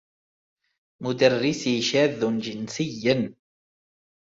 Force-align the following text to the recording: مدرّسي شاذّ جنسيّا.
مدرّسي 1.01 1.81
شاذّ 1.81 2.39
جنسيّا. 2.39 3.35